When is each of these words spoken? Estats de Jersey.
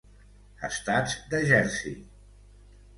Estats 0.69 1.15
de 1.35 1.43
Jersey. 1.53 1.95